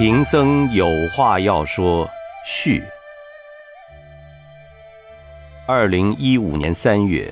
[0.00, 2.08] 贫僧有话要说。
[2.46, 2.82] 序。
[5.68, 7.30] 二零一五年三月，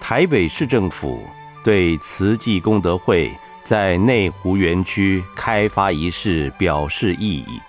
[0.00, 1.26] 台北市政府
[1.64, 3.28] 对慈济功德会
[3.64, 7.60] 在内湖园区开发一事表示异议。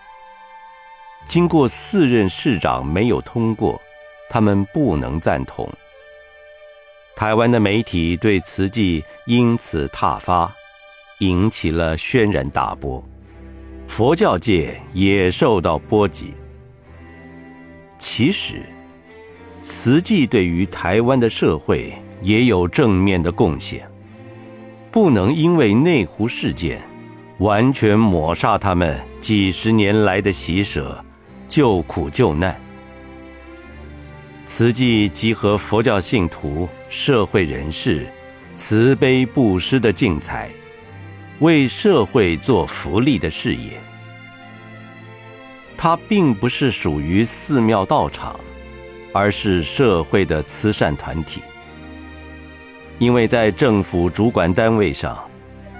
[1.26, 3.82] 经过四任市长没有通过，
[4.30, 5.68] 他们不能赞同。
[7.16, 10.54] 台湾的媒体对慈济因此挞伐，
[11.18, 13.04] 引起了轩然大波。
[13.96, 16.34] 佛教界也受到波及。
[18.00, 18.66] 其实，
[19.62, 23.88] 慈济对于台湾的社会也有正面的贡献，
[24.92, 26.82] 不能因为内湖事件
[27.38, 31.00] 完全抹杀他们几十年来的喜舍、
[31.48, 32.60] 救苦救难。
[34.48, 38.12] 慈济集合佛教信徒、社会人士，
[38.56, 40.50] 慈悲布施的净财。
[41.40, 43.80] 为社会做福利的事业，
[45.76, 48.40] 它并不是属于寺庙道场，
[49.12, 51.42] 而是社会的慈善团体。
[53.00, 55.22] 因为在政府主管单位上，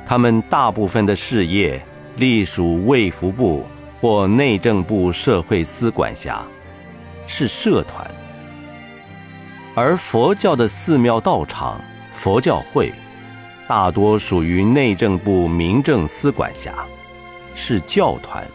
[0.06, 1.82] 他们大部分的事业
[2.18, 3.66] 隶属卫福部
[4.02, 6.44] 或内政部社会司管辖，
[7.26, 8.06] 是社团；
[9.76, 11.80] 而佛教的寺庙道场、
[12.12, 12.92] 佛教会。
[13.68, 16.74] 大多属于内政部民政司管辖，
[17.56, 18.46] 是教团，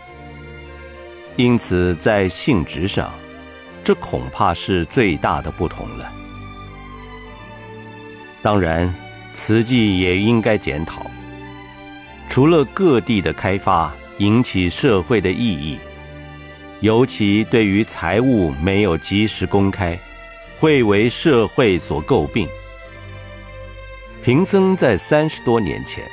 [1.36, 3.10] 因此在性质上，
[3.82, 6.12] 这恐怕是最大的不同了。
[8.42, 8.94] 当然，
[9.32, 11.06] 慈济也应该检讨，
[12.28, 15.78] 除了各地的开发引起社会的异议，
[16.80, 19.98] 尤其对于财务没有及时公开，
[20.58, 22.46] 会为社会所诟病。
[24.28, 26.04] 贫僧在三十多年前，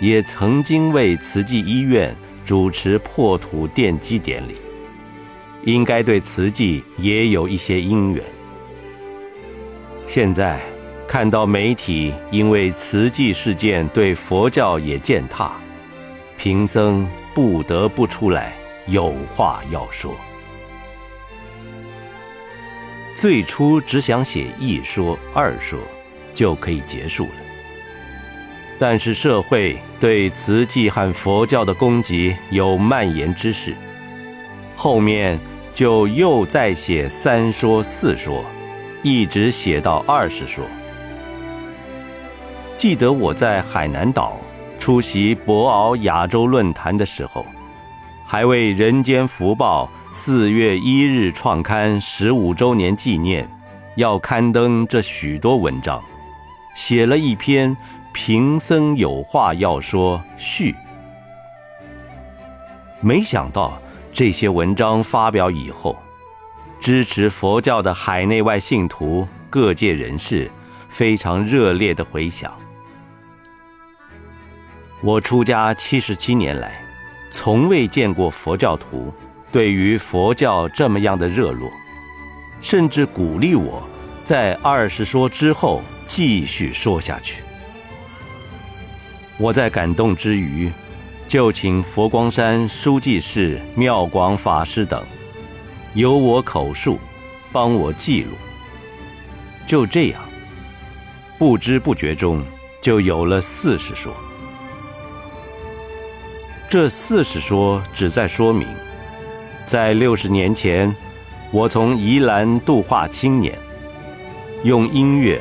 [0.00, 4.56] 也曾经为慈济医院主持破土奠基典礼，
[5.64, 8.24] 应该对慈济也有一些因缘。
[10.06, 10.62] 现在
[11.06, 15.52] 看到媒体因为慈济事件对佛教也践踏，
[16.38, 20.16] 贫僧不得不出来有话要说。
[23.14, 25.78] 最初只想写一说二说。
[26.34, 27.30] 就可以结束了。
[28.78, 33.74] 但是社会对慈济和佛教的攻击有蔓延之势，
[34.74, 35.38] 后面
[35.72, 38.44] 就又再写三说四说，
[39.02, 40.64] 一直写到二十说。
[42.76, 44.36] 记得我在海南岛
[44.80, 47.46] 出席博鳌亚洲论坛的时候，
[48.26, 53.48] 还为《人间福报》四月一日创刊十五周年纪念，
[53.94, 56.02] 要刊登这许多文章。
[56.74, 57.76] 写了一篇
[58.12, 60.74] 《贫僧有话要说》序，
[63.00, 65.96] 没想到这些文章发表以后，
[66.80, 70.50] 支持佛教的海内外信徒、各界人士
[70.88, 72.52] 非常热烈的回响。
[75.02, 76.82] 我出家七十七年来，
[77.30, 79.12] 从未见过佛教徒
[79.50, 81.70] 对于佛教这么样的热络，
[82.62, 83.82] 甚至鼓励我
[84.24, 85.82] 在二十说之后。
[86.14, 87.42] 继续说下去。
[89.38, 90.70] 我在感动之余，
[91.26, 95.02] 就请佛光山书记室妙广法师等，
[95.94, 96.98] 由我口述，
[97.50, 98.32] 帮我记录。
[99.66, 100.20] 就这样，
[101.38, 102.44] 不知不觉中
[102.82, 104.14] 就有了四十说。
[106.68, 108.68] 这四十说旨在说明，
[109.66, 110.94] 在六十年前，
[111.50, 113.58] 我从宜兰度化青年，
[114.62, 115.40] 用音乐。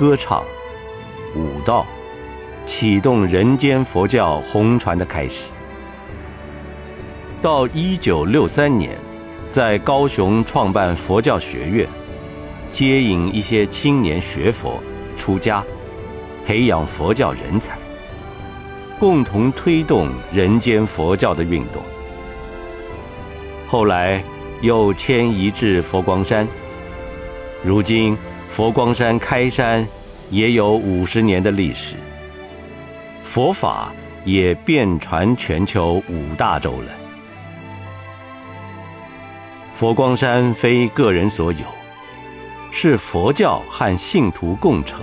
[0.00, 0.42] 歌唱、
[1.36, 1.84] 舞蹈，
[2.64, 5.52] 启动人间佛教红传的开始。
[7.42, 8.96] 到一九六三年，
[9.50, 11.86] 在高雄创办佛教学院，
[12.70, 14.82] 接引一些青年学佛、
[15.18, 15.62] 出家，
[16.46, 17.76] 培养佛教人才，
[18.98, 21.82] 共同推动人间佛教的运动。
[23.68, 24.24] 后来
[24.62, 26.48] 又迁移至佛光山，
[27.62, 28.16] 如今。
[28.50, 29.86] 佛光山开山
[30.28, 31.94] 也有五十年的历史，
[33.22, 33.92] 佛法
[34.24, 36.92] 也遍传全球五大洲了。
[39.72, 41.60] 佛光山非个人所有，
[42.72, 45.00] 是佛教和信徒共成。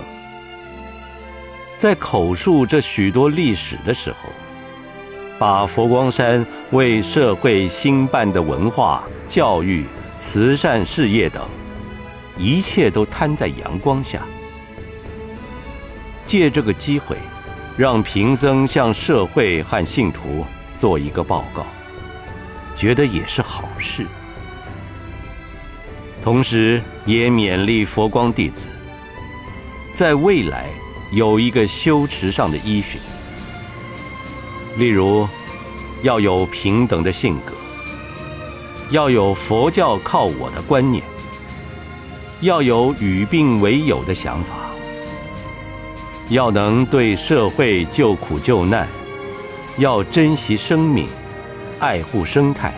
[1.78, 4.28] 在口述这许多历史的时候，
[5.38, 9.86] 把佛光山为社会兴办的文化、教育、
[10.18, 11.48] 慈善事业等。
[12.38, 14.22] 一切都摊在阳光下，
[16.24, 17.16] 借这个机会，
[17.76, 20.46] 让贫僧向社会和信徒
[20.76, 21.66] 做一个报告。
[22.76, 24.06] 觉得也是好事。
[26.22, 28.68] 同时，也勉励佛光弟子，
[29.94, 30.66] 在未来
[31.10, 33.00] 有一个修持上的依循。
[34.76, 35.26] 例如，
[36.02, 37.52] 要有平等的性格，
[38.90, 41.02] 要有佛教靠我的观念，
[42.40, 44.54] 要有与病为友的想法，
[46.28, 48.86] 要能对社会救苦救难，
[49.78, 51.08] 要珍惜生命，
[51.80, 52.72] 爱护生态，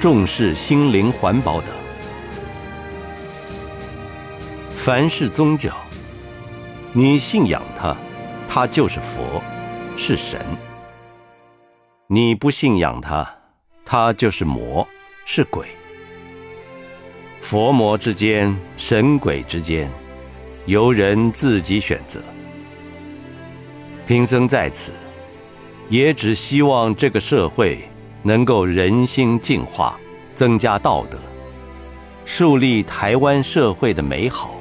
[0.00, 1.70] 重视心灵环保等。
[4.70, 5.72] 凡是宗教，
[6.92, 7.96] 你信仰它，
[8.48, 9.40] 它就是佛，
[9.96, 10.40] 是神；
[12.08, 13.24] 你不信仰它，
[13.84, 14.84] 它就是魔，
[15.24, 15.68] 是鬼。
[17.42, 19.90] 佛魔之间，神鬼之间，
[20.66, 22.22] 由人自己选择。
[24.06, 24.92] 贫僧在此，
[25.90, 27.80] 也只希望这个社会
[28.22, 29.98] 能够人心净化，
[30.36, 31.18] 增加道德，
[32.24, 34.54] 树立台湾社会的美好。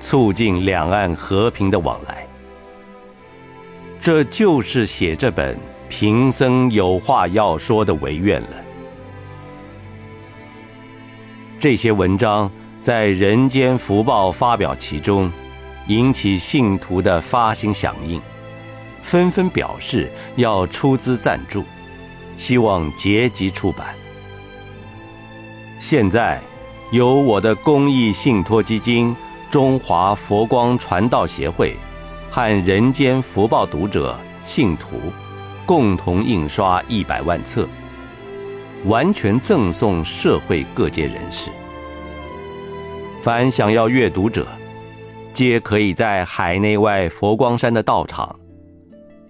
[0.00, 2.26] 促进两岸和平的往来，
[4.02, 5.56] 这就是写这本
[5.88, 8.48] 贫僧有话要说的唯愿了。
[11.64, 15.32] 这些文章在《人间福报》发表其中，
[15.86, 18.20] 引起信徒的发心响应，
[19.00, 21.64] 纷纷表示要出资赞助，
[22.36, 23.94] 希望结集出版。
[25.78, 26.38] 现在，
[26.92, 29.16] 由我的公益信托基金。
[29.50, 31.74] 中华佛光传道协会
[32.30, 34.98] 和人间福报读者信徒
[35.64, 37.66] 共同印刷一百万册，
[38.84, 41.50] 完全赠送社会各界人士。
[43.22, 44.46] 凡想要阅读者，
[45.32, 48.38] 皆可以在海内外佛光山的道场，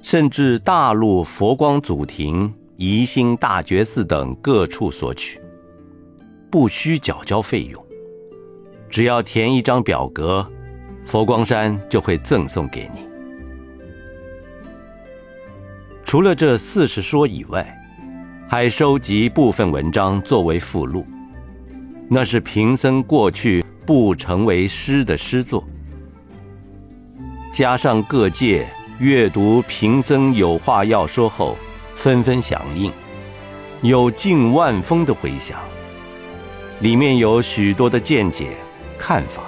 [0.03, 5.41] 甚至大陆佛光祖庭、宜兴大觉寺等各处索取，
[6.51, 7.81] 不需缴交费用。
[8.91, 10.45] 只要填一张表格，
[11.05, 13.07] 佛光山就会赠送给你。
[16.05, 17.81] 除了这四十说以外，
[18.47, 21.07] 还收集部分文章作为附录，
[22.09, 25.65] 那是贫僧过去不成为诗的诗作。
[27.51, 28.69] 加上各界
[28.99, 31.57] 阅读贫僧有话要说后，
[31.95, 32.93] 纷纷响应，
[33.81, 35.59] 有近万封的回响，
[36.81, 38.49] 里面有许多的见解。
[38.97, 39.43] 看法，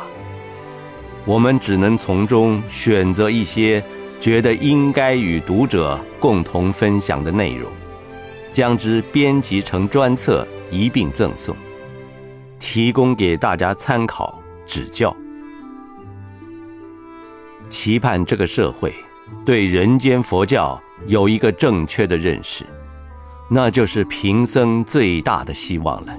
[1.25, 3.82] 我们只能从中选择一些
[4.19, 7.70] 觉得应该与读者共同分享的内容，
[8.56, 11.55] 将之编辑成专册一并赠送，
[12.58, 15.14] 提供给大家参考指教。
[17.69, 18.94] 期盼这个社会
[19.44, 22.64] 对人间佛教有一个正确的认识，
[23.50, 26.17] 那就是贫僧最大的希望了。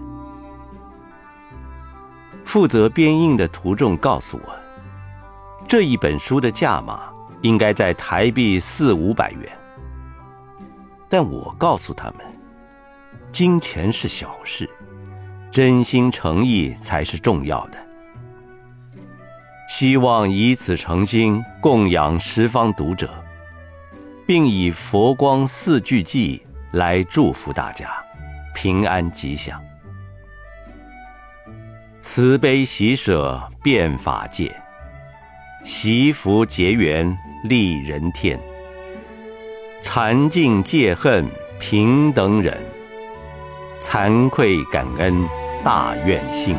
[2.45, 4.55] 负责编印的图众告诉我，
[5.67, 7.11] 这一本书的价码
[7.41, 9.49] 应该在台币四五百元。
[11.09, 12.17] 但我告诉他们，
[13.31, 14.69] 金钱是小事，
[15.49, 17.77] 真心诚意才是重要的。
[19.69, 23.09] 希望以此诚心供养十方读者，
[24.25, 26.41] 并以佛光四句偈
[26.71, 27.89] 来祝福大家
[28.53, 29.61] 平安吉祥。
[31.99, 34.55] 慈悲喜舍遍法界，
[35.63, 38.39] 习福结缘利人天。
[39.83, 41.25] 禅净戒恨
[41.59, 42.57] 平等忍，
[43.79, 45.27] 惭愧感恩
[45.63, 46.55] 大愿心。